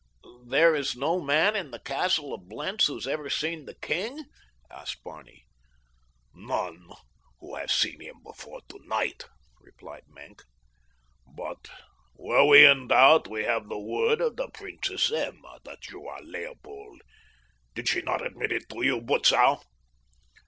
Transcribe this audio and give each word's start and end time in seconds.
"There 0.47 0.75
is 0.75 0.95
no 0.95 1.21
man 1.21 1.55
in 1.55 1.69
the 1.69 1.77
castle 1.77 2.33
of 2.33 2.49
Blentz 2.49 2.87
who 2.87 2.95
has 2.95 3.05
ever 3.05 3.29
seen 3.29 3.65
the 3.65 3.75
king?" 3.75 4.25
asked 4.67 5.03
Barney. 5.03 5.45
"None 6.33 6.89
who 7.39 7.53
has 7.55 7.71
seen 7.71 7.99
him 7.99 8.15
before 8.23 8.61
tonight," 8.67 9.25
replied 9.59 10.05
Maenck. 10.07 10.41
"But 11.27 11.69
were 12.15 12.45
we 12.45 12.65
in 12.65 12.87
doubt 12.87 13.27
we 13.27 13.43
have 13.43 13.69
the 13.69 13.77
word 13.77 14.21
of 14.21 14.37
the 14.37 14.47
Princess 14.49 15.11
Emma 15.11 15.59
that 15.65 15.89
you 15.89 16.07
are 16.07 16.23
Leopold. 16.23 17.03
Did 17.75 17.87
she 17.87 18.01
not 18.01 18.25
admit 18.25 18.51
it 18.51 18.67
to 18.69 18.81
you, 18.81 19.01
Butzow?" 19.01 19.61